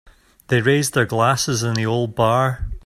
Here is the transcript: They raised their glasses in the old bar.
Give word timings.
They 0.47 0.61
raised 0.61 0.95
their 0.95 1.05
glasses 1.05 1.61
in 1.61 1.75
the 1.75 1.85
old 1.85 2.15
bar. 2.15 2.65